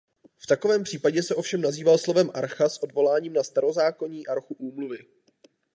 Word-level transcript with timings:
V 0.37 0.47
takovém 0.47 0.83
případě 0.83 1.23
se 1.23 1.35
ovšem 1.35 1.61
nazýval 1.61 1.97
slovem 1.97 2.31
archa 2.33 2.69
s 2.69 2.77
odvoláním 2.83 3.33
na 3.33 3.43
starozákonní 3.43 4.27
archu 4.27 4.53
úmluvy. 4.53 4.97